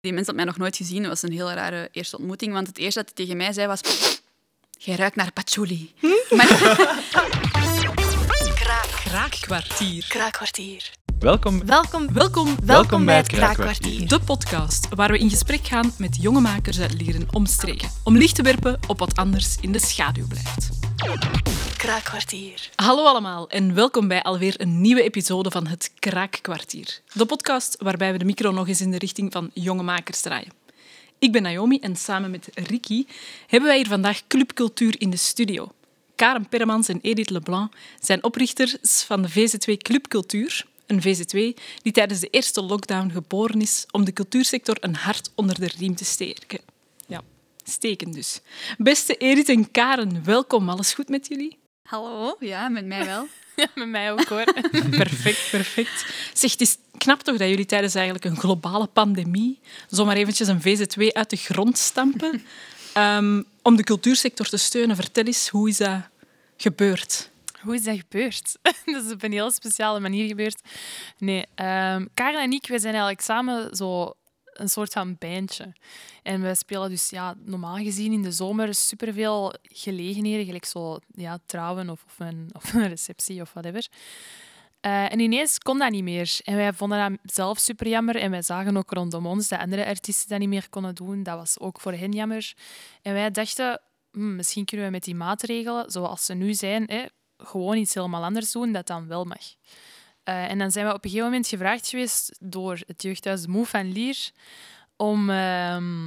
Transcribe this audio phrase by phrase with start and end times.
[0.00, 0.98] Die mens had mij nog nooit gezien.
[0.98, 2.52] Het was een heel rare eerste ontmoeting.
[2.52, 3.80] Want het eerste dat hij tegen mij zei was...
[4.82, 5.94] Jij ruikt naar patchouli.
[6.36, 6.46] Maar
[9.04, 10.04] Kraakkwartier.
[10.08, 10.90] Kraakkwartier.
[11.20, 11.66] Welkom.
[11.66, 14.08] Welkom, Welkom, Welkom bij het Kraakkwartier.
[14.08, 17.88] de podcast waar we in gesprek gaan met jonge makers uit Lieren omstreken.
[18.04, 20.68] Om licht te werpen op wat anders in de schaduw blijft.
[21.76, 22.70] Kraakkwartier.
[22.74, 27.00] Hallo allemaal en welkom bij alweer een nieuwe episode van het Kraakkwartier.
[27.12, 30.52] De podcast waarbij we de micro nog eens in de richting van jonge makers draaien.
[31.18, 33.06] Ik ben Naomi en samen met Ricky
[33.46, 35.72] hebben wij hier vandaag clubcultuur in de studio.
[36.20, 42.20] Karen Permans en Edith Leblanc zijn oprichters van de VZ2 Clubcultuur, een VZ2 die tijdens
[42.20, 46.60] de eerste lockdown geboren is om de cultuursector een hart onder de riem te steken.
[47.06, 47.22] Ja,
[47.64, 48.40] steken dus.
[48.78, 50.68] Beste Edith en Karen, welkom.
[50.68, 51.58] Alles goed met jullie?
[51.90, 53.26] hallo, ja, met mij wel.
[53.74, 54.44] met mij ook hoor.
[54.90, 56.06] perfect, perfect.
[56.32, 60.60] Zeg, het is knap toch dat jullie tijdens eigenlijk een globale pandemie zomaar eventjes een
[60.60, 62.42] VZ2 uit de grond stampen
[62.92, 64.96] ehm, om de cultuursector te steunen.
[64.96, 66.00] Vertel eens, hoe is dat
[66.56, 67.30] gebeurd?
[67.60, 68.58] Hoe is dat gebeurd?
[68.84, 70.60] dat is op een heel speciale manier gebeurd.
[71.18, 74.14] Nee, ehm Karen en ik wij zijn eigenlijk samen zo
[74.52, 75.72] een soort van bandje.
[76.22, 81.38] En we spelen dus ja, normaal gezien in de zomer superveel gelegenheden, gelijk zo ja,
[81.46, 83.88] trouwen of, of, een, of een receptie of whatever.
[84.80, 86.38] Eh, en ineens kon dat niet meer.
[86.44, 88.16] En wij vonden dat zelf super jammer.
[88.16, 91.22] En wij zagen ook rondom ons dat andere artiesten dat niet meer konden doen.
[91.22, 92.52] Dat was ook voor hen jammer.
[93.02, 93.80] En wij dachten,
[94.12, 97.04] hm, misschien kunnen we met die maatregelen, zoals ze nu zijn, hè,
[97.42, 99.54] gewoon iets helemaal anders doen, dat dan wel mag.
[100.22, 103.66] Eh, en dan zijn we op een gegeven moment gevraagd geweest door het jeugdhuis Moe
[103.66, 104.30] van Lier
[104.96, 106.04] om, ehm,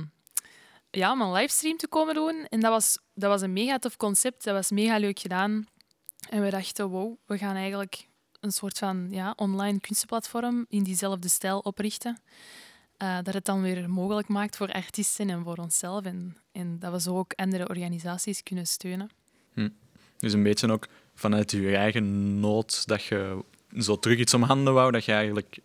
[0.89, 2.45] ja, een livestream te komen doen.
[2.49, 4.43] En dat was, dat was een mega tof concept.
[4.43, 5.67] Dat was mega leuk gedaan.
[6.29, 8.07] En we dachten, wow, we gaan eigenlijk
[8.39, 12.17] een soort van ja, online kunstenplatform in diezelfde stijl oprichten.
[12.97, 16.05] Eh, dat het dan weer mogelijk maakt voor artiesten en voor onszelf.
[16.05, 19.09] En, en dat we zo ook andere organisaties kunnen steunen.
[20.17, 23.39] Dus een beetje ook vanuit je eigen nood dat je
[23.79, 25.57] zo terug iets om handen wou, dat je eigenlijk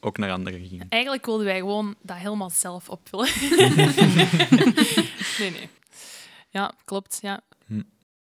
[0.00, 0.82] ook naar anderen ging.
[0.88, 3.28] Eigenlijk wilden wij gewoon dat helemaal zelf opvullen.
[5.38, 5.68] nee, nee.
[6.50, 7.18] Ja, klopt.
[7.22, 7.40] Ja.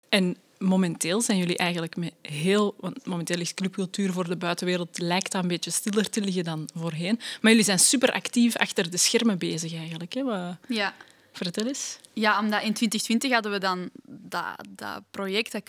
[0.10, 2.76] En momenteel zijn jullie eigenlijk met heel...
[2.80, 6.70] Want momenteel is clubcultuur voor de buitenwereld lijkt dat een beetje stiller te liggen dan
[6.76, 7.20] voorheen.
[7.42, 10.14] Maar jullie zijn super actief achter de schermen bezig eigenlijk.
[10.14, 10.24] Hè?
[10.24, 10.94] Wat, Ja.
[11.34, 12.00] vertel eens.
[12.14, 15.64] Ja, omdat in 2020 hadden we dan dat, dat project, dat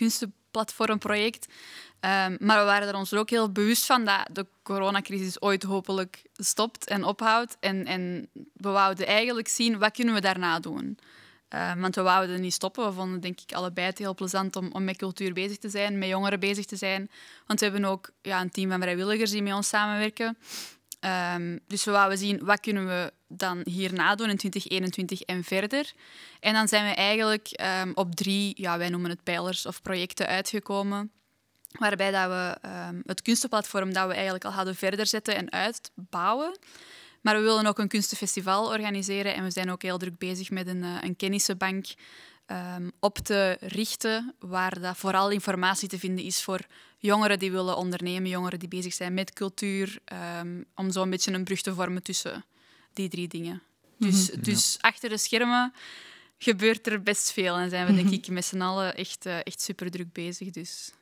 [0.50, 1.46] kunstenplatformproject.
[2.00, 5.62] Ehm, maar we waren er ons er ook heel bewust van dat de coronacrisis ooit
[5.62, 7.56] hopelijk stopt en ophoudt.
[7.60, 10.98] En, en we wouden eigenlijk zien, wat kunnen we daarna doen?
[11.48, 12.86] Ehm, want we wouden niet stoppen.
[12.86, 15.98] We vonden denk ik allebei het heel plezant om, om met cultuur bezig te zijn,
[15.98, 17.10] met jongeren bezig te zijn.
[17.46, 20.38] Want we hebben ook ja, een team van vrijwilligers die met ons samenwerken.
[21.00, 25.92] Ehm, dus we wouden zien, wat kunnen we dan hierna doen in 2021 en verder.
[26.40, 30.26] En dan zijn we eigenlijk ehm, op drie, ja, wij noemen het pijlers of projecten
[30.26, 31.10] uitgekomen.
[31.78, 36.58] Waarbij dat we ehm, het kunstenplatform dat we eigenlijk al hadden verder zetten en uitbouwen.
[37.20, 40.66] Maar we willen ook een kunstenfestival organiseren en we zijn ook heel druk bezig met
[40.66, 41.86] een, eh, een kennissenbank
[42.50, 46.60] ehm, op te richten, waar dat vooral informatie te vinden is voor
[46.98, 51.32] jongeren die willen ondernemen, jongeren die bezig zijn met cultuur, ehm, om zo een beetje
[51.32, 52.44] een brug te vormen tussen
[52.92, 53.62] die drie dingen.
[53.98, 55.72] Dus, dus achter de schermen
[56.38, 59.60] gebeurt er best veel en zijn we denk ik met z'n allen echt, eh, echt
[59.60, 60.50] super druk bezig.
[60.50, 60.92] Dus.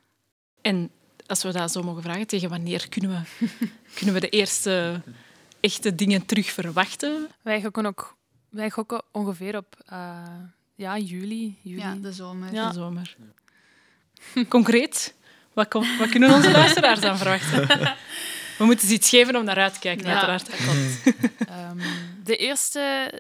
[0.61, 0.91] En
[1.27, 3.47] als we dat zo mogen vragen, tegen wanneer kunnen we,
[3.97, 5.03] kunnen we de eerste
[5.61, 7.29] echte dingen terug verwachten?
[7.43, 8.17] Wij gokken ook
[8.49, 10.23] wij gokken ongeveer op eh,
[10.79, 11.57] ja, juli.
[11.63, 11.81] juli.
[11.81, 12.53] Ja, de zomer.
[12.55, 12.69] Ja.
[12.69, 13.17] De zomer.
[14.49, 15.15] Concreet,
[15.53, 17.67] wat, kom- wat kunnen onze luisteraars dan verwachten?
[18.59, 20.47] We moeten ze iets geven om naar uit te kijken, Ja, uiteraard.
[20.51, 21.49] dat klopt.
[21.49, 21.79] Ehm,
[22.25, 23.13] de eerste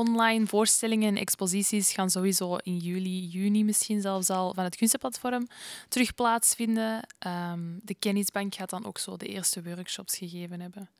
[0.00, 5.46] online voorstellingen en exposities gaan sowieso in juli, juni misschien zelfs al van het kunstenplatform
[5.88, 7.06] terug plaatsvinden.
[7.18, 10.90] Ehm, de kennisbank gaat dan ook zo de eerste workshops gegeven hebben.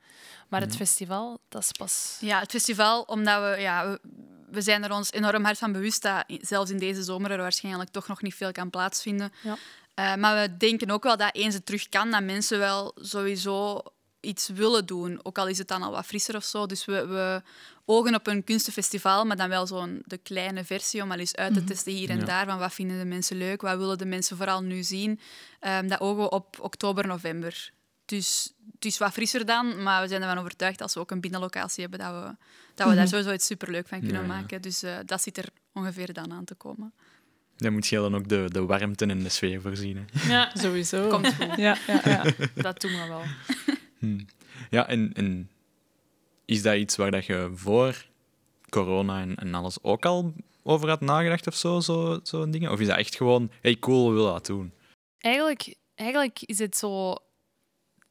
[0.49, 2.19] Maar het festival, dat is pas...
[2.21, 4.01] Ja, het festival, omdat we, ja, we,
[4.51, 7.91] we zijn er ons enorm hard van bewust dat zelfs in deze zomer er waarschijnlijk
[7.91, 9.33] toch nog niet veel kan plaatsvinden.
[9.42, 9.57] Ja.
[9.95, 13.83] Eh, maar we denken ook wel dat eens het terug kan, dat mensen wel sowieso
[14.21, 15.21] iets willen doen.
[15.22, 16.67] Ook al is het dan al wat frisser of zo.
[16.67, 17.43] Dus we, we
[17.84, 21.55] ogen op een kunstenfestival, maar dan wel zo'n de kleine versie om al eens uit
[21.55, 22.25] te testen hier en Ja.
[22.25, 22.47] daar.
[22.47, 25.21] Van wat vinden de mensen leuk, wat willen de mensen vooral nu zien.
[25.61, 27.71] Ehm, dat ogen we op oktober, november.
[28.05, 31.21] Dus het is wat frisser dan, maar we zijn ervan overtuigd als we ook een
[31.21, 32.37] binnenlocatie hebben, dat we,
[32.75, 34.27] dat we daar sowieso iets superleuk van kunnen Ja, ja.
[34.41, 34.63] maken.
[34.63, 36.93] Dus eh, dat zit er ongeveer dan aan te komen.
[37.57, 40.07] Dan moet je dan ook de, de warmte en de sfeer voorzien.
[40.13, 40.31] Hè.
[40.33, 41.09] Ja, Sowieso.
[41.09, 41.57] Komt goed.
[41.57, 42.25] Ja, ja, ja.
[42.55, 43.23] dat doen we wel.
[44.71, 45.51] Ja, en, en
[46.45, 48.07] is dat iets waar dat je voor
[48.69, 52.71] corona en, en alles ook al over had nagedacht of zo, zo, zo dingen?
[52.71, 54.73] Of is dat echt gewoon, hey cool, we willen dat doen?
[55.19, 57.17] Eigenlijk, eigenlijk is het zo...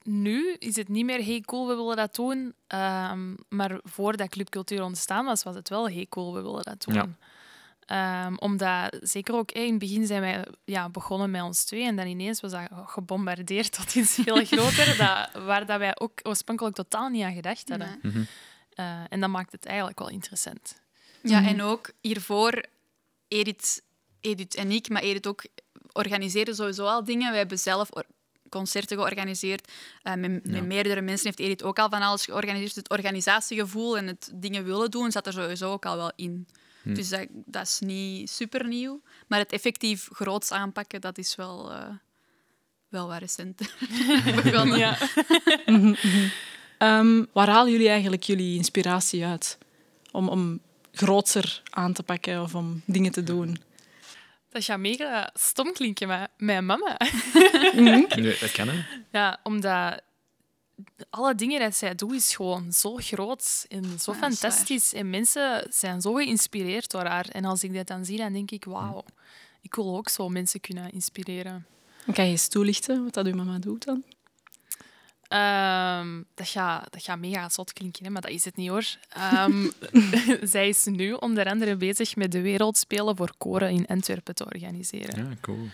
[0.03, 2.53] Nu is het niet meer hey cool, we willen dat doen.
[2.67, 6.95] Ehm, maar voordat Clubcultuur ontstaan was, was het wel hey cool, we willen dat doen.
[6.95, 7.09] Ja.
[7.89, 11.95] Ehm, omdat, zeker ook in het begin zijn wij ja, begonnen met ons twee en
[11.95, 16.75] dan ineens was dat gebombardeerd tot iets veel groter, dat, waar dat wij ook oorspronkelijk
[16.75, 17.99] totaal niet aan gedacht hadden.
[18.01, 18.11] Nee.
[18.11, 18.23] Mhm.
[18.73, 20.81] Eh, en dat maakt het eigenlijk wel interessant.
[21.21, 22.63] Ja, en ook hiervoor,
[23.27, 23.81] Edith,
[24.19, 25.43] Edith en ik, maar Edith ook,
[25.91, 27.31] organiseren sowieso al dingen.
[27.31, 27.89] We hebben zelf
[28.49, 29.71] concerten georganiseerd.
[30.01, 30.61] Eh, met, met Ja.
[30.61, 32.75] meerdere mensen heeft Edith ook al van alles georganiseerd.
[32.75, 36.47] Het organisatiegevoel en het dingen willen doen zat er sowieso ook al wel in.
[36.83, 39.01] Dus dat, dat is niet super nieuw.
[39.27, 41.87] Maar het effectief groots aanpakken, dat is wel, eh,
[42.89, 43.73] wel wat recenter.
[44.43, 44.77] begonnen.
[44.77, 44.97] Ja.
[46.77, 49.57] Ehm, waar halen jullie eigenlijk jullie inspiratie uit?
[50.11, 50.59] Om, om
[50.91, 53.57] grootser aan te pakken of om dingen te doen?
[54.49, 56.97] Dat gaat mega stom klinken, maar mijn mama.
[57.73, 58.83] Nee, dat kan hè.
[59.11, 60.01] Ja, omdat
[61.09, 64.93] alle dingen die zij doet, is gewoon zo groot en zo Ja, dat fantastisch.
[64.93, 67.27] En mensen zijn zo geïnspireerd door haar.
[67.29, 69.03] En als ik dat dan zie, dan denk ik, wauw,
[69.61, 71.65] ik wil ook zo mensen kunnen inspireren.
[72.13, 74.03] Kan je eens toelichten wat dat uw mama doet dan?
[75.29, 78.85] Ehm, dat, gaat, dat gaat mega zot klinken, hè, maar dat is het niet hoor.
[79.09, 79.67] Ehm,
[80.53, 85.29] zij is nu onder andere bezig met de Wereldspelen voor koren in Antwerpen te organiseren.
[85.29, 85.67] Ja, cool.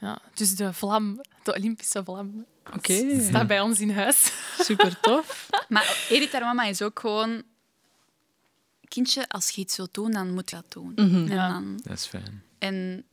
[0.00, 2.44] Ja, dus de vlam, de Olympische vlam,
[2.76, 4.32] Oké, staat bij ons in huis.
[4.58, 5.48] super tof.
[5.68, 7.42] Maar Edith, haar mama, is ook gewoon...
[8.88, 10.92] Kindje, als je iets wilt doen, dan moet je dat doen.
[10.96, 11.14] Mhm.
[11.14, 11.48] En, Ja.
[11.48, 12.42] dan, Dat is fijn.
[12.58, 13.04] en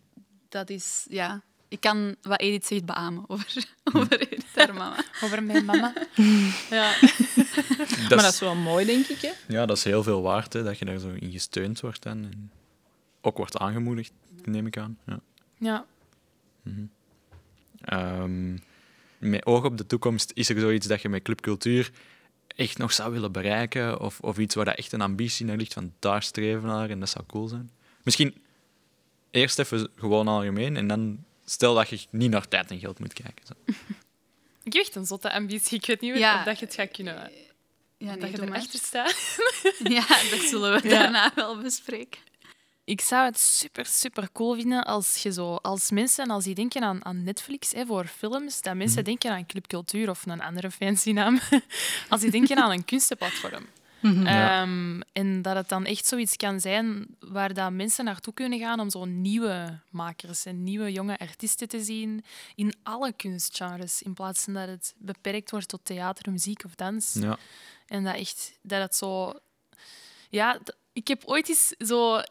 [0.49, 1.05] dat is...
[1.09, 5.03] Ja, ik kan wat Edith zegt beamen over, over Edith, haar mama.
[5.21, 5.93] Over mijn mama.
[6.69, 6.93] Ja.
[6.99, 9.21] Dat maar dat is, wel mooi, denk ik.
[9.21, 9.31] Hè?
[9.47, 12.23] ja, dat is heel veel waard, hè, dat je daar zo in gesteund wordt en,
[12.31, 12.51] en
[13.21, 14.11] ook wordt aangemoedigd,
[14.43, 14.97] neem ik aan.
[15.05, 15.19] Ja.
[15.57, 15.85] ja.
[17.81, 18.57] Ehm,
[19.17, 21.91] met oog op de toekomst, is er zoiets dat je met clubcultuur
[22.47, 23.99] echt nog zou willen bereiken?
[23.99, 26.89] Of, of iets waar dat echt een ambitie naar ligt, van daar streven we naar
[26.89, 27.71] en dat zou cool zijn?
[28.03, 28.35] Misschien
[29.31, 33.13] eerst even gewoon algemeen en dan stel dat je niet naar tijd en geld moet
[33.13, 33.45] kijken.
[33.45, 33.53] Zo.
[34.63, 35.77] Ik heb echt een zotte ambitie.
[35.77, 36.39] Ik weet niet Ja.
[36.39, 37.31] of dat je het gaat kunnen.
[37.97, 39.37] Ja, dat je erachter staat.
[39.95, 40.99] Ja, dat zullen we Ja.
[40.99, 42.19] daarna wel bespreken.
[42.87, 46.81] Ik zou het super, super cool vinden als je zo, als mensen, als die denken
[46.81, 51.11] aan, aan Netflix hè, voor films, dat mensen denken aan Clubcultuur of een andere fancy
[51.11, 51.39] naam.
[52.09, 53.65] als die denken aan een kunstenplatform.
[54.01, 54.61] Ja.
[54.61, 58.79] Ehm, en dat het dan echt zoiets kan zijn waar dat mensen naartoe kunnen gaan
[58.79, 62.23] om zo nieuwe makers en nieuwe jonge artiesten te zien
[62.55, 67.13] in alle kunstgenres, in plaats van dat het beperkt wordt tot theater, muziek of dans.
[67.19, 67.37] Ja.
[67.87, 69.33] En dat echt, dat het zo...
[70.29, 70.59] Ja,
[70.93, 72.21] ik heb ooit eens zo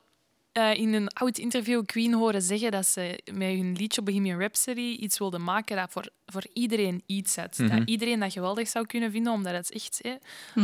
[0.56, 4.81] eh, in een oud interview Queen horen zeggen dat ze met hun liedje Bohemian Rhapsody
[5.00, 7.58] iets wilden maken dat voor, voor iedereen iets had.
[7.58, 7.76] Mhm.
[7.79, 10.14] Dat iedereen dat geweldig zou kunnen vinden, omdat het echt hè,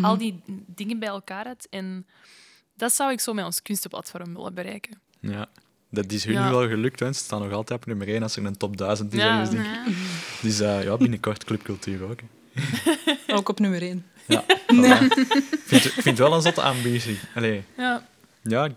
[0.03, 1.67] al die dingen bij elkaar had.
[1.71, 2.07] En
[2.77, 5.01] dat zou ik zo met ons kunstenplatform willen bereiken.
[5.21, 5.49] ja.
[5.91, 6.51] Dat is hun Ja.
[6.51, 7.13] wel gelukt, hè.
[7.13, 9.19] ze staan nog altijd op nummer 1 als er een top 1000 is.
[9.21, 9.43] Ja.
[9.43, 9.53] ik.
[9.53, 9.85] Ja.
[10.43, 12.21] Dus eh, ja, binnenkort clubcultuur ook.
[12.21, 12.27] hè.
[13.37, 14.07] Ook op nummer één.
[14.27, 15.03] Ja, voilà.
[15.07, 17.19] Ik vind, ik vind het wel een zotte ambitie.
[17.35, 18.07] Allee, ja,
[18.43, 18.69] Ja.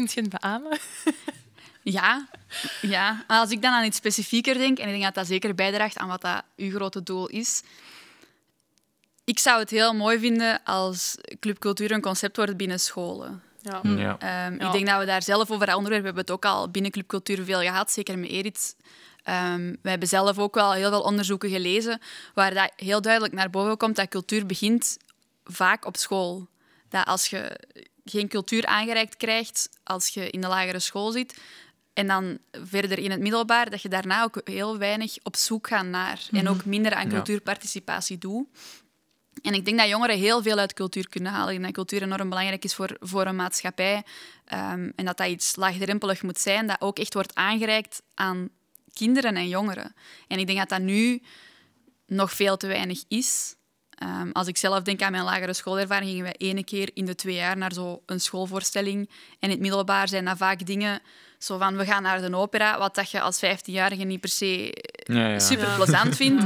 [0.00, 0.78] Kunt je het beamen?
[1.82, 2.28] Ja,
[2.80, 3.24] ja.
[3.28, 5.96] Maar als ik dan aan iets specifieker denk, en ik denk dat dat zeker bijdraagt
[5.96, 7.62] aan wat dat uw grote doel is.
[9.24, 13.42] Ik zou het heel mooi vinden als clubcultuur een concept wordt binnen scholen.
[13.60, 13.80] Ja.
[13.82, 14.18] ja.
[14.18, 14.52] Ehm.
[14.52, 16.90] Ik denk dat we daar zelf over dat onderwerp we hebben het ook al binnen
[16.90, 18.76] clubcultuur veel gehad, zeker met Edith.
[19.22, 22.00] Ehm, we hebben zelf ook wel heel veel onderzoeken gelezen
[22.34, 24.96] waar dat heel duidelijk naar boven komt dat cultuur begint
[25.44, 26.48] vaak op school.
[26.88, 27.58] Dat als je
[28.10, 31.40] geen cultuur aangereikt krijgt als je in de lagere school zit
[31.92, 35.86] en dan verder in het middelbaar, dat je daarna ook heel weinig op zoek gaat
[35.86, 37.14] naar en ook minder aan Ja.
[37.14, 38.46] cultuurparticipatie doet.
[39.42, 41.48] En ik denk dat jongeren heel veel uit cultuur kunnen halen.
[41.52, 44.02] Denk dat cultuur enorm belangrijk is voor, voor een maatschappij.
[44.44, 48.48] Ehm, en dat dat iets laagdrempelig moet zijn, dat ook echt wordt aangereikt aan
[48.92, 49.94] kinderen en jongeren.
[50.28, 51.22] En ik denk dat dat nu
[52.06, 53.54] nog veel te weinig is.
[54.00, 57.14] Ehm, als ik zelf denk aan mijn lagere schoolervaring, gingen wij ene keer in de
[57.14, 59.08] twee jaar naar zo'n schoolvoorstelling.
[59.08, 61.00] En in het middelbaar zijn dat vaak dingen
[61.38, 64.84] zo van, we gaan naar de opera, wat dat je als 15-jarige niet per se
[64.92, 65.38] Ja, ja.
[65.38, 66.44] super plezant vindt.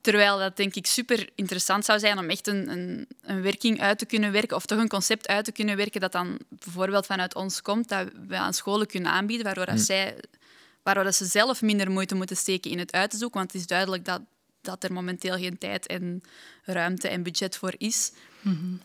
[0.00, 3.98] Terwijl dat denk ik super interessant zou zijn om echt een, een, een werking uit
[3.98, 7.34] te kunnen werken, of toch een concept uit te kunnen werken dat dan bijvoorbeeld vanuit
[7.34, 10.16] ons komt, dat we aan scholen kunnen aanbieden, waardoor, dat zij,
[10.82, 13.38] waardoor dat ze zelf minder moeite moeten steken in het uit te zoeken.
[13.38, 14.20] Want het is duidelijk dat,
[14.60, 16.22] dat er momenteel geen tijd en
[16.64, 18.12] ruimte en budget voor is.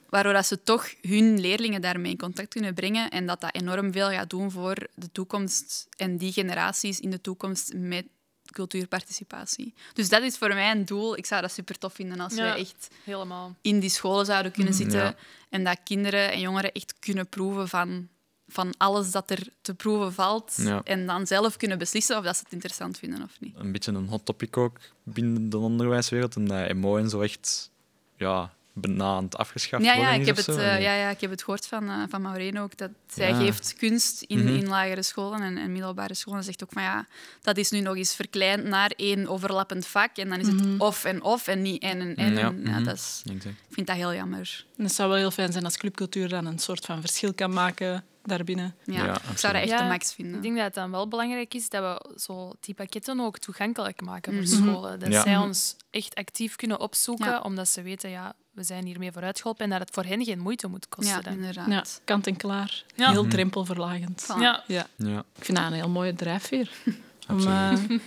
[0.09, 3.91] Waardoor dat ze toch hun leerlingen daarmee in contact kunnen brengen en dat dat enorm
[3.91, 8.05] veel gaat doen voor de toekomst en die generaties in de toekomst met
[8.51, 9.73] cultuurparticipatie.
[9.93, 11.17] Dus dat is voor mij een doel.
[11.17, 12.41] Ik zou dat super tof vinden als Ja.
[12.41, 13.55] wij echt Helemaal.
[13.61, 15.15] in die scholen zouden kunnen zitten Ja.
[15.49, 18.07] en dat kinderen en jongeren echt kunnen proeven van,
[18.47, 20.81] van alles dat er te proeven valt Ja.
[20.83, 23.55] en dan zelf kunnen beslissen of dat ze het interessant vinden of niet.
[23.57, 26.35] Een beetje een hot topic ook binnen de onderwijswereld.
[26.35, 27.71] En dat MO en zo echt
[28.17, 30.51] ja, het afgeschaft Ja, ja, ik heb het, zo.
[30.57, 33.35] eh, ja, ja, ik heb het gehoord van, eh, van Maureen ook, dat zij Ja.
[33.35, 34.47] geeft kunst in, Mhm.
[34.55, 36.39] in lagere scholen en, en middelbare scholen.
[36.39, 37.07] En zegt ook van ja,
[37.41, 41.03] dat is nu nog eens verkleind naar één overlappend vak en dan is het of
[41.03, 42.33] en of en niet en en en.
[42.33, 42.83] Ja, En, ja, mhm.
[42.83, 44.65] dat is, ik vind dat heel jammer.
[44.77, 47.53] En het zou wel heel fijn zijn als clubcultuur dan een soort van verschil kan
[47.53, 48.75] maken daarbinnen.
[48.83, 50.35] Ja, Ja, ik zou dat echt Ja, de max vinden.
[50.35, 54.01] Ik denk dat het dan wel belangrijk is dat we zo die pakketten ook toegankelijk
[54.01, 54.51] maken voor Mhm.
[54.71, 54.99] scholen.
[54.99, 55.21] Dat Ja.
[55.21, 57.39] zij ons echt actief kunnen opzoeken, Ja.
[57.41, 60.67] omdat ze weten, ja, we zijn hiermee vooruitgeholpen en dat het voor hen geen moeite
[60.67, 61.15] moet kosten.
[61.15, 61.33] ja, dan.
[61.33, 61.67] inderdaad.
[61.67, 62.83] Ja, kant en klaar.
[62.95, 63.11] Ja.
[63.11, 63.31] Heel Mhm.
[63.31, 64.25] drempelverlagend.
[64.39, 64.63] Ja.
[64.67, 66.69] Ja, Ja, ik vind dat een heel mooie drijfveer
[67.29, 68.01] om absoluut.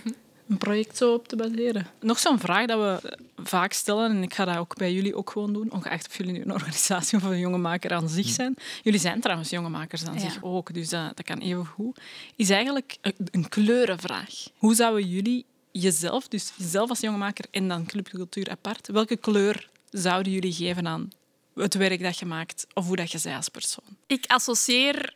[0.49, 1.87] Een project zo op te baseren.
[1.99, 5.29] Nog zo'n vraag dat we vaak stellen, en ik ga dat ook bij jullie ook
[5.29, 8.55] gewoon doen, ongeacht of jullie nu een organisatie of een jonge maker aan zich zijn.
[8.83, 10.19] Jullie zijn trouwens jonge makers aan Ja.
[10.19, 11.99] zich ook, dus dat, dat kan even goed.
[12.35, 14.29] Is eigenlijk een, een kleurenvraag.
[14.57, 19.69] Hoe zouden jullie jezelf, dus jezelf als jonge maker en dan clubcultuur apart, welke kleur
[19.89, 21.09] zouden jullie geven aan
[21.55, 23.83] het werk dat je maakt of hoe dat je zij als persoon?
[24.07, 25.13] Ik associeer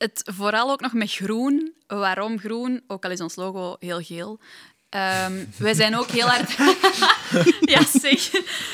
[0.00, 1.72] het vooral ook nog met groen.
[1.86, 2.82] Waarom groen?
[2.86, 4.38] Ook al is ons logo heel geel.
[4.88, 6.56] Ehm, wij zijn ook heel hard...
[7.74, 8.30] ja, zeg.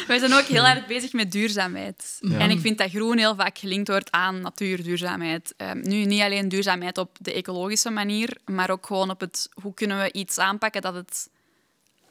[0.06, 2.18] Wij zijn ook heel hard bezig met duurzaamheid.
[2.20, 2.38] Ja.
[2.38, 5.54] En ik vind dat groen heel vaak gelinkt wordt aan natuurduurzaamheid.
[5.56, 9.48] Ehm, nu, niet alleen duurzaamheid op de ecologische manier, maar ook gewoon op het...
[9.62, 11.28] Hoe kunnen we iets aanpakken dat het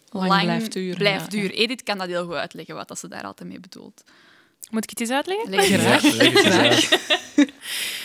[0.10, 1.56] Lang blijft duren, blijft ja, duren.
[1.56, 4.04] Edith kan dat heel goed uitleggen, wat dat ze daar altijd mee bedoelt.
[4.70, 5.50] Moet ik het eens uitleggen?
[5.50, 6.90] Leg het Graag.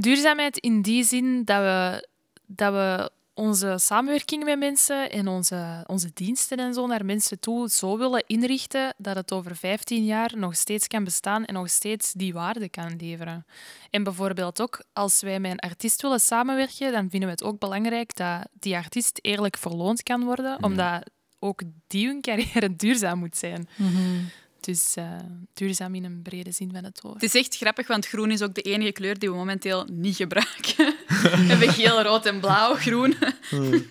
[0.00, 2.08] Duurzaamheid in die zin dat we,
[2.46, 7.68] dat we onze samenwerking met mensen en onze, onze diensten en zo naar mensen toe
[7.68, 12.12] zo willen inrichten dat het over 15 jaar nog steeds kan bestaan en nog steeds
[12.12, 13.46] die waarde kan leveren.
[13.90, 17.58] En bijvoorbeeld ook als wij met een artiest willen samenwerken, dan vinden we het ook
[17.58, 23.36] belangrijk dat die artiest eerlijk verloond kan worden, omdat ook die hun carrière duurzaam moet
[23.36, 23.68] zijn.
[24.60, 25.18] Dus eh,
[25.54, 27.14] duurzaam in een brede zin van het woord.
[27.14, 30.16] Het is echt grappig, want groen is ook de enige kleur die we momenteel niet
[30.16, 30.76] gebruiken.
[31.22, 33.16] we hebben geel, rood en blauw, groen.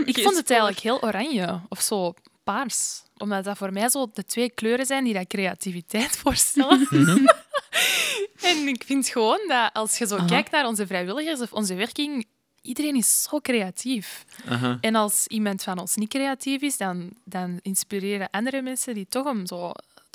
[0.05, 3.03] Ik vond het eigenlijk heel oranje of zo paars.
[3.17, 6.87] Omdat dat voor mij zo de twee kleuren zijn die dat creativiteit voorstellen.
[8.51, 10.25] en ik vind gewoon dat als je zo Aha.
[10.25, 12.25] kijkt naar onze vrijwilligers of onze werking,
[12.61, 14.25] iedereen is zo creatief.
[14.47, 14.77] Aha.
[14.81, 19.25] En als iemand van ons niet creatief is, dan, dan inspireren andere mensen die toch
[19.25, 19.71] om zo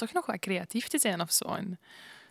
[0.06, 1.44] toch nog wat creatief te zijn of zo.
[1.44, 1.78] En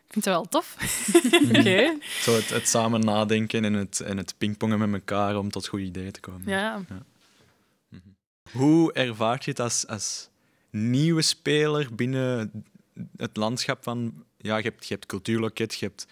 [0.06, 0.75] ik vind het wel tof.
[1.58, 1.98] Oké.
[2.22, 5.86] Zo het, het samen nadenken en het, en het pingpongen met elkaar om tot goede
[5.86, 6.50] ideeën te komen.
[6.50, 6.82] Ja.
[8.51, 10.30] Hoe ervaart je het als, als
[10.70, 12.51] nieuwe speler binnen
[13.18, 14.24] het landschap van...
[14.38, 16.08] Ja, je hebt, je hebt Cultuurloket, je hebt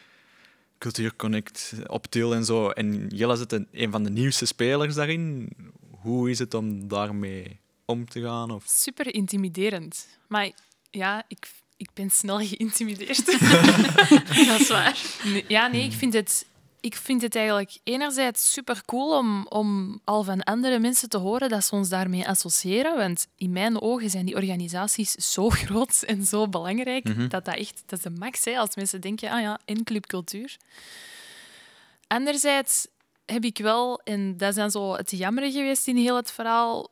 [0.78, 2.70] Cultuurconnect, Optil en zo.
[2.70, 5.50] En Jelle is het een, een van de nieuwste spelers daarin.
[5.90, 8.52] Hoe is het om daarmee om te gaan?
[8.52, 8.64] Of...
[8.68, 10.08] Super intimiderend.
[10.28, 10.52] Maar
[10.92, 13.26] ja, ik, ik ben snel geïntimideerd.
[14.48, 15.02] Dat is waar.
[15.24, 16.46] Nee, ja, nee, ik vind het,
[16.80, 21.50] ik vind het eigenlijk enerzijds super cool om, om al van andere mensen te horen
[21.50, 22.98] dat ze ons daarmee associëren.
[22.98, 27.28] Want in mijn ogen zijn die organisaties zo groot en zo belangrijk Mhm.
[27.28, 30.58] dat dat echt dat is de max is als mensen denken, ah ja, in clubcultuur.
[32.08, 32.88] Anderzijds
[33.26, 36.90] heb ik wel, en dat is dan zo het jammer geweest in heel het verhaal,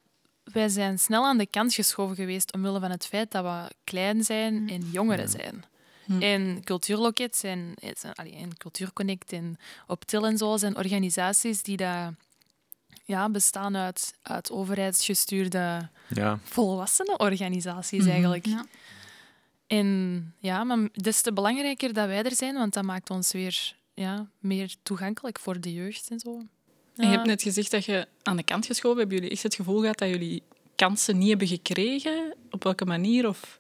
[0.54, 4.24] wij zijn snel aan de kant geschoven geweest omwille van het feit dat we klein
[4.24, 5.64] zijn en jongeren zijn.
[6.06, 6.22] Hm.
[6.22, 7.74] En Cultuurloket en,
[8.16, 12.14] en Cultuurconnect en Optil en zo zijn organisaties die dat,
[13.06, 18.10] ja, bestaan uit, uit overheidsgestuurde Ja, volwassene organisaties Mhm.
[18.12, 18.46] eigenlijk.
[18.46, 18.66] Ja.
[19.68, 23.76] En ja, maar des te belangrijker dat wij er zijn, want dat maakt ons weer
[23.94, 26.42] ja, meer toegankelijk voor de jeugd en zo.
[26.98, 29.56] En je hebt net gezegd dat je aan de kant geschoven hebben jullie echt het
[29.56, 30.44] gevoel gehad dat jullie
[30.76, 32.34] kansen niet hebben gekregen?
[32.52, 33.28] Op welke manier?
[33.28, 33.60] Of...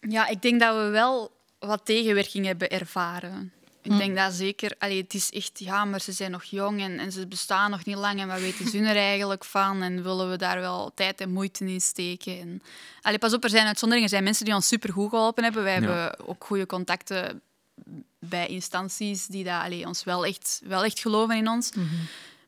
[0.00, 3.52] Ja, ik denk dat we wel wat tegenwerking hebben ervaren.
[3.82, 3.98] Ik Hm.
[3.98, 4.74] denk dat zeker...
[4.78, 5.58] Allee, het is echt...
[5.58, 8.20] Ja, maar ze zijn nog jong en, en ze bestaan nog niet lang.
[8.20, 9.82] En wat weten ze er eigenlijk van?
[9.82, 12.38] En willen we daar wel tijd en moeite in steken?
[12.40, 12.62] En,
[13.02, 14.08] allee, pas op, er zijn uitzonderingen.
[14.08, 15.62] Er zijn mensen die ons supergoed geholpen hebben.
[15.62, 15.86] Wij Ja.
[15.86, 17.40] hebben ook goede contacten
[18.18, 21.70] bij instanties die dat, allee, ons wel echt, wel echt geloven in ons.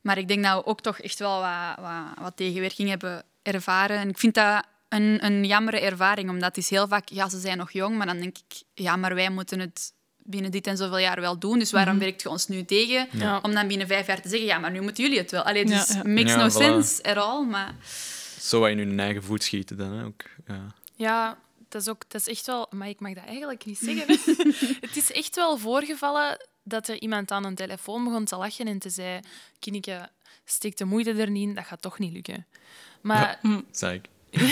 [0.05, 3.99] Maar ik denk dat we ook toch echt wel wat, wat, wat tegenwerking hebben ervaren.
[3.99, 7.39] En ik vind dat een, een jammere ervaring, omdat het is heel vaak, ja, ze
[7.41, 10.77] zijn nog jong, maar dan denk ik, ja, maar wij moeten het binnen dit en
[10.77, 13.09] zoveel jaar wel doen, dus waarom werkt je ons nu tegen?
[13.11, 13.41] Ja.
[13.43, 15.43] Om dan binnen vijf jaar te zeggen, ja, maar nu moeten jullie het wel.
[15.43, 16.11] Allee, dus Ja, ja.
[16.11, 16.53] makes Ja, no voilà.
[16.53, 17.75] sense at all, maar...
[18.41, 20.23] Zo wat in hun eigen voet schieten dan hè, ook.
[20.47, 20.75] Ja.
[20.95, 22.67] Ja, dat is, ook, dat is echt wel...
[22.71, 24.19] Maar ik mag dat eigenlijk niet zeggen.
[24.89, 28.79] het is echt wel voorgevallen dat er iemand aan een telefoon begon te lachen en
[28.79, 29.21] te zei...
[29.59, 30.09] Kineke,
[30.45, 32.47] steek de moeite er niet in, dat gaat toch niet lukken.
[33.01, 33.41] Maar,
[33.71, 34.09] Zei ik.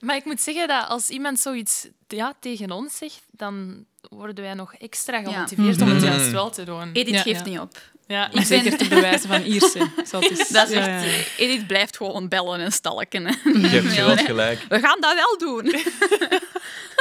[0.00, 4.54] maar ik moet zeggen dat als iemand zoiets ja, tegen ons zegt, dan worden wij
[4.54, 6.06] nog extra gemotiveerd om het Mhm.
[6.06, 6.90] juist wel te doen.
[6.92, 7.50] Edith Ja, geeft ja.
[7.50, 7.80] niet op.
[8.06, 9.78] Ja, zeker te bewijzen van Ierse.
[10.12, 10.70] Dat is Ja, echt...
[10.70, 11.22] ja, ja.
[11.36, 13.22] Edith blijft gewoon bellen en stalken.
[13.22, 14.64] Je hebt Ja, groot gelijk.
[14.68, 15.64] We gaan dat wel doen.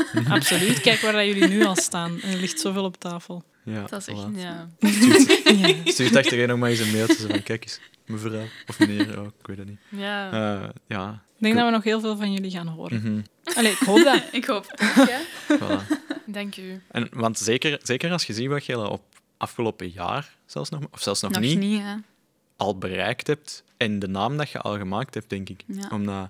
[0.29, 0.81] Absoluut.
[0.81, 2.21] Kijk waar jullie nu al staan.
[2.21, 3.43] Er ligt zoveel op tafel.
[3.63, 4.35] Ja, Dat is echt- voilà.
[4.39, 4.69] ja.
[5.67, 5.75] Ja.
[5.91, 9.25] Stuurt achtereen nog maar eens een mailtje zo van, kijk eens, mevrouw of meneer, oh,
[9.39, 9.79] ik weet het niet.
[9.89, 10.31] ja.
[10.31, 13.25] Eh, ja, Ik denk dat we nog heel veel van jullie gaan horen.
[13.55, 14.23] Allee, ik hoop dat.
[14.31, 15.19] Ik hoop het ja.
[15.57, 15.85] voilà.
[16.25, 16.81] Dank u.
[16.91, 19.01] En, want zeker, zeker als je ziet wat je op
[19.37, 21.81] afgelopen jaar, zelfs nog, of zelfs nog, Nog niet,
[22.57, 25.63] al bereikt hebt en de naam dat je al gemaakt hebt, denk ik.
[25.67, 25.87] Ja.
[25.91, 26.29] Omdat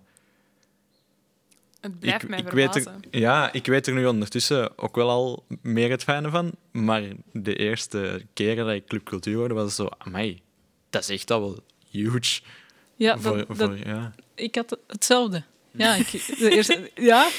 [1.92, 5.10] Het blijft ik, mij ik weet er, Ja, ik weet er nu ondertussen ook wel
[5.10, 6.52] al meer het fijne van.
[6.72, 9.88] Maar de eerste keren dat ik Club Cultuur hoorde, was het zo...
[9.98, 10.42] Amai,
[10.90, 12.42] dat is echt al wel huge.
[12.96, 14.14] Ja, dat, voor, dat- ja.
[14.36, 15.44] ik had hetzelfde.
[15.72, 17.30] Ja, ik, de eerste, ja.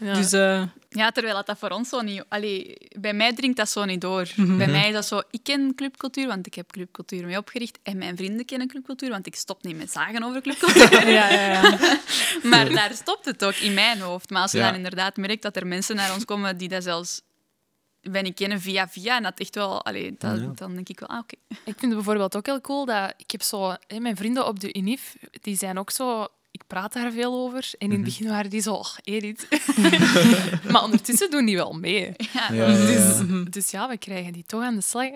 [0.00, 0.14] Ja.
[0.20, 0.62] dus eh,
[0.94, 2.24] Ja, terwijl dat, dat voor ons zo niet...
[2.28, 4.28] Allee, bij mij dringt dat zo niet door.
[4.36, 4.56] Mhm.
[4.56, 5.20] Bij mij is dat zo...
[5.30, 7.78] Ik ken clubcultuur, want ik heb clubcultuur mee opgericht.
[7.82, 11.08] En mijn vrienden kennen clubcultuur, want ik stop niet met zagen over clubcultuur.
[11.18, 11.78] ja, ja, ja.
[12.50, 14.30] maar daar stopt het ook in mijn hoofd.
[14.30, 14.66] Maar als je Ja.
[14.66, 17.20] dan inderdaad merkt dat er mensen naar ons komen die dat zelfs
[18.00, 19.84] ben ik kennen via via, en dat echt wel...
[19.84, 20.52] Allee, dat, Ja.
[20.54, 21.34] dan denk ik wel, ah, oké.
[21.48, 23.76] Ik vind het bijvoorbeeld ook heel cool dat ik heb zo...
[23.86, 26.26] Hè, mijn vrienden op de UNIF, die zijn ook zo...
[26.52, 27.70] Ik praat daar veel over.
[27.78, 28.72] En in het begin waren die zo...
[28.74, 29.46] Oh, Edith.
[30.72, 32.12] maar ondertussen doen die wel mee.
[32.32, 33.44] Ja, Dus, ja.
[33.50, 35.10] dus ja, we krijgen die toch aan de slag.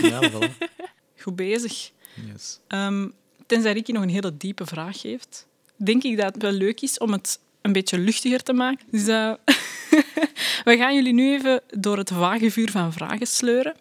[0.00, 0.68] ja voilà.
[1.22, 1.90] Goed bezig.
[2.32, 2.58] Yes.
[2.68, 3.08] Ehm,
[3.46, 5.46] tenzij Ricky nog een hele diepe vraag heeft,
[5.76, 8.86] denk ik dat het wel leuk is om het een beetje luchtiger te maken.
[8.90, 9.32] Dus eh,
[10.64, 13.76] we gaan jullie nu even door het vage vuur van vragen sleuren.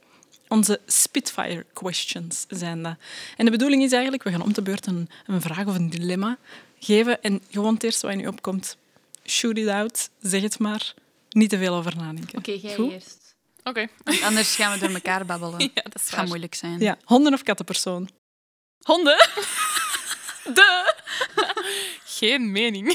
[0.53, 2.95] Onze Spitfire questions zijn dat.
[3.37, 5.89] En de bedoeling is eigenlijk, we gaan om de beurt een, een vraag of een
[5.89, 6.37] dilemma
[6.79, 7.21] geven.
[7.21, 8.77] En gewoon het eerste wat in je opkomt,
[9.25, 10.93] shoot it out, zeg het maar.
[11.29, 12.37] Niet te veel over nadenken.
[12.37, 12.91] Oké, jij Goed?
[12.91, 13.35] eerst.
[13.63, 13.87] Oké.
[14.23, 15.59] Anders gaan we door elkaar babbelen.
[15.73, 16.79] Ja, dat is gaat moeilijk zijn.
[16.79, 18.09] Ja, honden- of kattenpersoon?
[18.81, 19.17] Honden?
[20.53, 20.93] De.
[22.19, 22.85] Geen mening.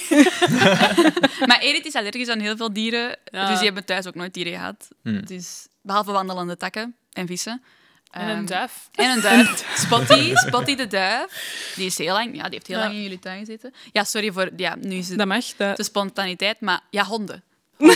[1.46, 3.46] Maar Edith is allergisch aan heel veel dieren, Ja.
[3.46, 4.88] dus die hebben thuis ook nooit dieren gehad.
[5.02, 5.26] Hmm.
[5.26, 7.62] Dus, behalve wandelende takken en vissen.
[8.10, 8.88] En een Ehm, duif.
[8.94, 9.64] En een duif.
[9.84, 11.72] Spotty, Spotty de duif.
[11.76, 12.82] Die is heel lang, ja, die heeft heel Ja.
[12.82, 13.74] lang in jullie tuin gezeten.
[13.92, 15.44] Ja, sorry voor, ja, nu is het Dat mag.
[15.56, 15.76] Dat...
[15.76, 17.42] de spontaniteit, maar ja, honden.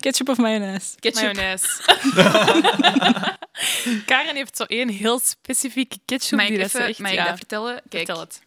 [0.00, 0.96] Ketchup of mayonaise?
[1.00, 1.22] Ketchup.
[1.22, 1.66] Mayonaise.
[4.06, 6.98] Karen heeft zo één heel specifieke ketchup Mag die ik, even, echt...
[6.98, 7.74] mag ik ja, dat vertellen?
[7.88, 8.40] Kijk, vertel het.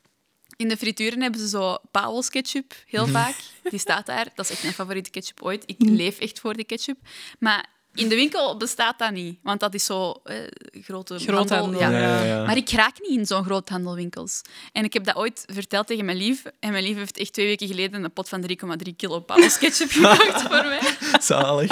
[0.56, 3.36] in de frituren hebben ze zo Pauwels ketchup, heel vaak.
[3.64, 4.26] Die staat daar.
[4.36, 5.64] Dat is echt mijn favoriete ketchup ooit.
[5.66, 6.98] Ik leef echt voor die ketchup.
[7.40, 7.66] Maar
[8.00, 10.36] in de winkel bestaat dat niet, want dat is zo eh,
[10.82, 11.90] grote Groothandel, Ja.
[11.90, 12.46] Ja, ja, ja.
[12.46, 14.42] Maar ik raak niet in zo'n groothandelwinkels.
[14.72, 16.44] En ik heb dat ooit verteld tegen mijn lief.
[16.60, 19.90] En mijn lief heeft echt twee weken geleden een pot van 3,3 kilo Pauwels ketchup
[19.96, 20.80] gekocht voor mij.
[21.20, 21.72] Zalig.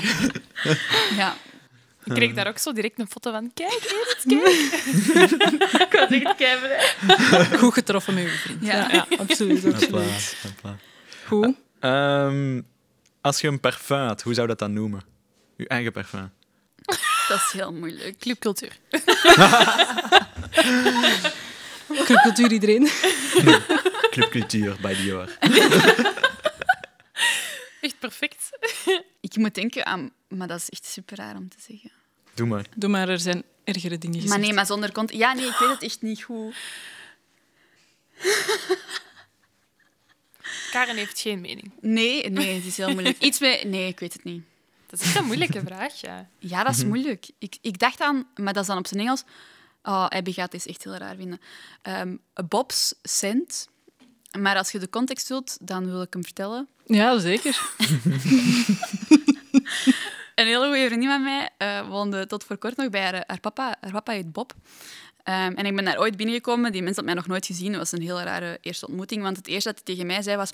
[1.15, 1.35] Ja.
[2.03, 3.51] Ik kreeg daar ook zo direct een foto van.
[3.53, 4.47] Kijk, Edith, kijk.
[6.23, 7.57] Ik was echt.
[7.59, 8.65] Goed getroffen met uw vriend.
[8.65, 8.75] Ja.
[8.75, 9.65] Ja, ja, absoluut.
[9.73, 10.35] Absoluut.
[11.25, 11.55] Goed.
[11.79, 12.61] Ehm,
[13.21, 15.01] als je een parfum had, hoe zou dat dan noemen?
[15.57, 16.31] Je eigen parfum.
[17.27, 18.19] Dat is heel moeilijk.
[18.19, 18.77] Clubcultuur.
[22.05, 22.89] Cultuur iedereen.
[24.13, 25.37] Clubcultuur bij Dior.
[27.81, 28.49] Echt perfect.
[29.19, 30.11] Ik moet denken aan...
[30.27, 31.91] Maar dat is echt super raar om te zeggen.
[32.33, 32.65] Doe maar.
[32.75, 34.33] Doe maar, er zijn ergere dingen gezegd.
[34.33, 35.11] Maar nee, maar zonder kont...
[35.11, 36.55] Ja, nee, ik weet het echt niet goed.
[40.71, 41.71] Karen heeft geen mening.
[41.81, 43.19] Nee, nee, het is heel moeilijk.
[43.19, 43.63] Iets met...
[43.63, 44.43] Nee, ik weet het niet.
[44.87, 46.29] Dat is echt een moeilijke vraag, ja.
[46.39, 47.29] Ja, dat is moeilijk.
[47.37, 48.27] Ik, ik dacht aan...
[48.35, 49.23] Maar dat is dan op zijn Engels.
[49.83, 51.39] Oh, Abby gaat het echt heel raar vinden.
[51.81, 52.15] Ehm,
[52.47, 53.67] Bob's Scent.
[54.39, 56.67] Maar als je de context wilt, dan wil ik hem vertellen.
[56.85, 57.59] Ja, zeker.
[60.35, 63.39] Een hele goede vriendin van mij eh, woonde tot voor kort nog bij haar, haar
[63.39, 63.75] papa.
[63.81, 64.53] Haar papa heet Bob.
[65.23, 66.71] Ehm, en ik ben daar ooit binnengekomen.
[66.71, 67.69] Die mens had mij nog nooit gezien.
[67.69, 69.23] Het was een heel rare eerste ontmoeting.
[69.23, 70.49] Want het eerste dat hij tegen mij zei was...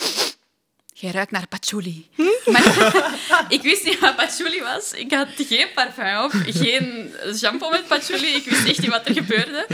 [0.94, 2.08] Jij ruikt naar patchouli.
[2.46, 3.16] Maar
[3.50, 4.92] ik wist niet wat patchouli was.
[4.92, 8.28] Ik had geen parfum op, geen shampoo met patchouli.
[8.36, 9.68] Ik wist echt niet wat er gebeurde.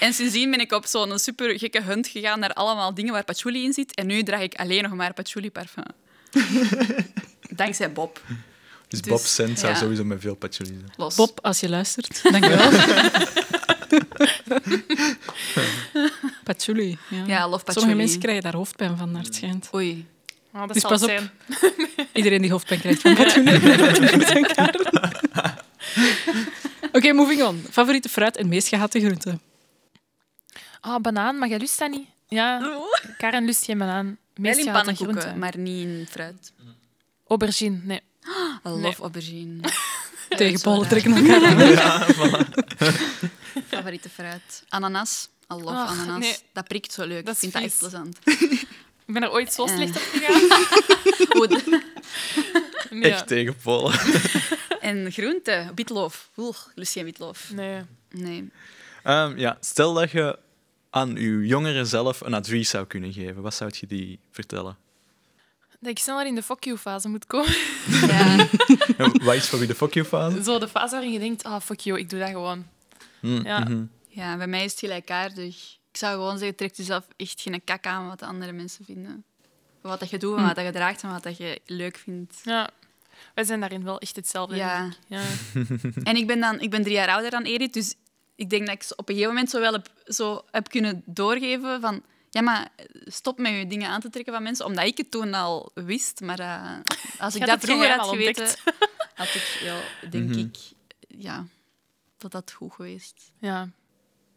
[0.00, 3.64] En sindsdien ben ik op zo'n super gekke hunt gegaan naar allemaal dingen waar patchouli
[3.64, 3.94] in zit.
[3.94, 5.84] En nu draag ik alleen nog maar patchouli parfum.
[7.50, 8.20] Dankzij Bob.
[8.88, 9.78] Dus, Dus, Bob Cent zou ja.
[9.78, 10.92] sowieso met veel patchouli zijn.
[10.96, 11.14] Los.
[11.14, 12.70] Bob, als je luistert, dankjewel.
[16.44, 17.24] patchouli, ja.
[17.26, 17.72] Ja, love patchouli.
[17.72, 19.68] Sommige mensen krijgen daar hoofdpijn van, naar het schijnt.
[19.74, 20.06] Oei.
[20.58, 21.16] Ah, dat Dus zal pas het op.
[21.16, 22.08] zijn.
[22.12, 23.16] Iedereen die hoofdpijn krijgt van.
[26.92, 27.64] Oké, moving on.
[27.70, 29.38] Favoriete fruit en meest gehate groente?
[30.80, 32.08] Ah, banaan, maar jij lust dat niet?
[32.28, 32.78] Ja,
[33.18, 34.04] Karen lust geen banaan.
[34.06, 34.16] Wel
[34.54, 35.34] Meest in groente.
[35.36, 36.52] maar niet in fruit.
[37.26, 38.00] Aubergine, nee.
[38.66, 39.60] I love aubergine.
[40.28, 40.88] Tegen Polen raar.
[40.88, 42.46] trekken elkaar aan.
[43.68, 44.62] Favoriete fruit.
[44.68, 45.28] Ananas.
[45.52, 46.18] I love Ach, ananas.
[46.18, 46.36] nee.
[46.52, 47.26] Dat prikt zo leuk.
[47.26, 48.18] Dat ik vind dat echt plezant.
[49.08, 49.74] Ik ben er ooit zo Eh.
[49.74, 50.42] slecht op gegaan.
[51.36, 51.82] Oeh, de-
[52.90, 53.10] Nee.
[53.12, 53.98] Echt tegen Polen.
[54.80, 55.70] en groente.
[55.74, 56.30] Witloof.
[56.36, 57.50] Oeh, lust geen witloof.
[57.52, 57.82] Nee.
[58.10, 58.50] Nee.
[59.02, 60.38] Ehm, ja, stel dat je
[60.90, 63.42] aan je jongere zelf een advies zou kunnen geven.
[63.42, 64.76] Wat zou je die vertellen?
[65.80, 67.54] Dat ik sneller in de fuck you-fase moet komen.
[68.06, 68.36] Ja.
[68.98, 70.42] Ja, Wat is voor u de fuck you fase?
[70.42, 72.66] Zo de fase waarin je denkt, ah, fuck you, ik doe dat gewoon.
[73.20, 73.58] Hm, Ja.
[73.58, 73.84] mhm.
[74.08, 75.76] ja, bij mij is het gelijkaardig.
[75.98, 79.24] Ik zou gewoon zeggen, trek jezelf echt geen kak aan wat de andere mensen vinden.
[79.80, 82.40] Wat dat je doet, en wat dat je draagt en wat dat je leuk vindt.
[82.44, 82.70] Ja.
[83.34, 84.56] Wij zijn daarin wel echt hetzelfde.
[84.56, 84.80] Ja.
[84.80, 84.98] denk ik.
[85.06, 85.22] ja.
[86.10, 87.94] En ik ben, dan, ik ben drie jaar ouder dan Edith, dus
[88.34, 91.80] ik denk dat ik op een gegeven moment zo wel heb, zo heb kunnen doorgeven
[91.80, 92.02] van...
[92.30, 92.68] Ja, maar
[93.04, 96.20] stop met je dingen aan te trekken van mensen, omdat ik het toen al wist.
[96.20, 96.76] Maar eh,
[97.18, 98.62] als ik dat vroeger had geweten, ontdekt.
[99.14, 99.80] had ik, ja,
[100.10, 100.38] denk Mhm.
[100.38, 100.56] ik,
[101.08, 101.46] ja,
[102.18, 103.32] dat dat goed geweest.
[103.38, 103.68] ja.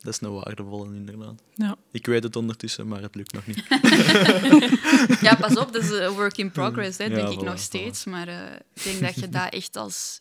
[0.01, 1.41] Dat is een waardevolle, inderdaad.
[1.55, 1.75] Ja.
[1.91, 3.63] Ik weet het ondertussen, maar het lukt nog niet.
[5.21, 7.55] Ja, pas op, dat is een work in progress, hè, Ja, denk ik voilà, nog
[7.57, 7.61] voilà.
[7.63, 8.05] steeds.
[8.05, 8.35] Maar eh,
[8.73, 10.19] ik denk dat je dat echt als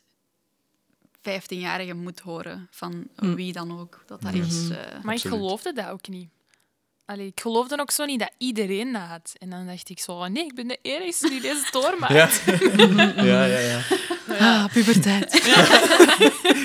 [1.19, 3.35] 15-jarige moet horen van Hm.
[3.35, 4.03] wie dan ook.
[4.07, 4.63] Dat dat echt...
[4.63, 4.73] Mhm.
[4.73, 6.29] eh, Maar ik geloofde dat ook niet.
[7.05, 9.33] Allee, ik geloofde ook zo niet dat iedereen dat had.
[9.39, 12.43] En dan dacht ik zo, nee, ik ben de enige die deze doormaakt.
[12.45, 12.65] Ja,
[13.25, 13.59] ja, ja.
[13.59, 13.83] ja.
[14.39, 15.33] Ah, puberteit.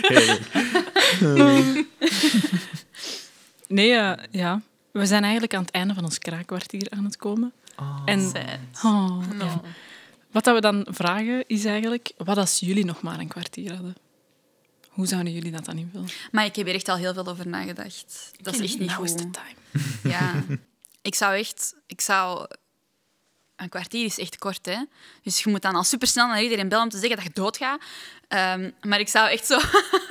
[0.08, 1.86] Heerlijk.
[3.68, 4.62] Nee, eh, ja.
[4.92, 7.54] We zijn eigenlijk aan het einde van ons kraakkwartier aan het komen.
[8.06, 8.84] En sad.
[8.84, 9.46] oh, No.
[9.46, 9.62] ja.
[10.32, 13.96] wat dat we dan vragen is eigenlijk, wat als jullie nog maar een kwartier hadden?
[14.90, 16.08] Hoe zouden jullie dat dan invullen?
[16.32, 18.32] Maar ik heb er echt al heel veel over nagedacht.
[18.42, 19.34] Dat is echt niet Now is the goed.
[19.34, 19.84] time.
[20.14, 20.44] Ja.
[21.02, 21.76] Ik zou echt...
[21.88, 22.48] Ik zou...
[23.56, 24.78] Een kwartier is echt kort, hè.
[25.24, 27.82] Dus je moet dan al supersnel naar iedereen bellen om te zeggen dat je doodgaat.
[28.28, 29.60] Ehm, maar ik zou echt zo...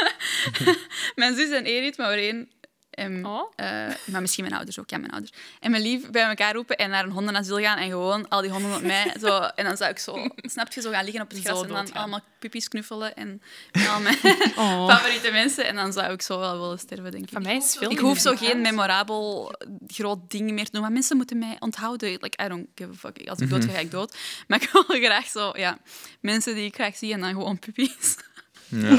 [1.14, 2.48] mijn zus en Edith, maar één...
[2.94, 3.52] En, Oh.
[3.56, 3.66] eh,
[4.04, 5.32] maar misschien mijn ouders ook, ja, mijn ouders.
[5.60, 8.50] En mijn lief bij elkaar roepen en naar een hondenasiel gaan en gewoon al die
[8.50, 9.14] honden op mij.
[9.20, 11.62] Zo, en dan zou ik zo, snap je, zo gaan liggen op het Zo gras
[11.62, 14.18] en dan allemaal puppies knuffelen en met al mijn
[14.56, 14.88] Oh.
[14.88, 15.66] favoriete mensen.
[15.66, 17.30] En dan zou ik zo wel willen sterven, denk ik.
[17.32, 19.52] Van mij is veel Ik hoef zo geen memorabel
[19.86, 20.80] groot ding meer te doen.
[20.80, 22.10] Maar mensen moeten mij onthouden.
[22.20, 23.28] Like, I don't give a fuck.
[23.28, 24.16] Als ik dood ga, ga ik dood.
[24.48, 25.78] Maar ik wil graag zo, ja,
[26.20, 28.16] mensen die ik graag zie en dan gewoon puppies.
[28.68, 28.98] Ja,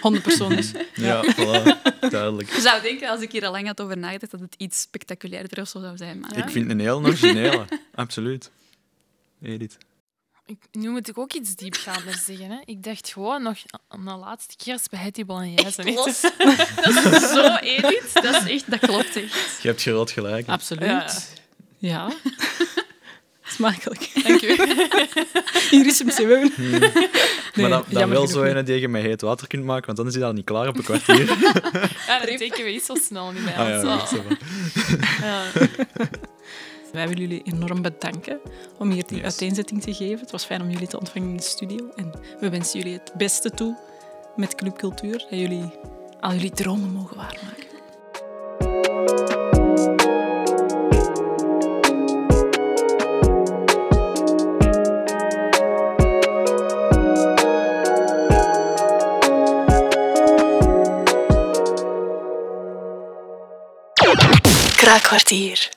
[0.00, 1.80] 100 personen ja voilà.
[2.10, 2.54] Duidelijk.
[2.54, 5.60] Je zou denken, als ik hier al lang had over nagedacht, dat het iets spectaculairder
[5.60, 6.20] of zo zou zijn.
[6.20, 6.44] Maar Ja.
[6.44, 7.64] Ik vind het een heel originele.
[7.94, 8.50] Absoluut.
[9.42, 9.76] Edith.
[10.46, 12.50] Ik, nu moet ik ook iets diepgaander zeggen.
[12.50, 12.58] Hè.
[12.64, 13.56] Ik dacht gewoon nog
[13.88, 15.94] een laatste keer spaghetti bolognese eten.
[15.94, 16.20] Los.
[16.20, 18.10] dat is zo Edith.
[18.12, 19.62] Dat is echt, dat klopt echt.
[19.62, 20.48] Je hebt groot gelijk.
[20.48, 20.88] Absoluut.
[20.88, 21.08] Ja.
[21.78, 22.12] Ja.
[23.60, 24.10] Smakelijk.
[24.22, 24.56] Dank u.
[25.76, 26.52] Hier is hem, Simon.
[27.54, 28.54] maar dan, wel genoeg zo niet.
[28.54, 30.68] een die je met heet water kunt maken, want dan is hij al niet klaar
[30.68, 31.26] op een kwartier.
[32.06, 34.36] Ja, dat tekenen we iets zo snel niet bij Ah, ja, van.
[35.20, 35.42] Ja.
[36.92, 38.40] Wij willen jullie enorm bedanken
[38.78, 39.24] om hier die Yes.
[39.24, 40.18] uiteenzetting te geven.
[40.18, 41.88] Het was fijn om jullie te ontvangen in de studio.
[41.96, 43.76] En we wensen jullie het beste toe
[44.36, 45.18] met Clubcultuur.
[45.18, 45.70] Dat jullie
[46.20, 47.68] al jullie dromen mogen waarmaken.
[64.90, 65.70] Kraakkwartier.